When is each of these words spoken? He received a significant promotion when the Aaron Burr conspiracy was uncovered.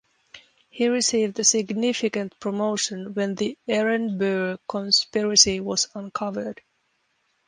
He 0.71 0.87
received 0.87 1.37
a 1.37 1.43
significant 1.43 2.33
promotion 2.39 3.13
when 3.13 3.35
the 3.35 3.55
Aaron 3.67 4.17
Burr 4.17 4.57
conspiracy 4.67 5.59
was 5.59 5.89
uncovered. 5.93 6.63